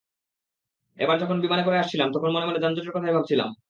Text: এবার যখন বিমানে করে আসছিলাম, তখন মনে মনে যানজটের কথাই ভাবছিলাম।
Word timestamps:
এবার 0.97 1.17
যখন 1.19 1.37
বিমানে 1.41 1.63
করে 1.63 1.77
আসছিলাম, 1.79 2.09
তখন 2.13 2.29
মনে 2.31 2.45
মনে 2.45 2.59
যানজটের 2.59 2.95
কথাই 2.95 3.15
ভাবছিলাম। 3.17 3.51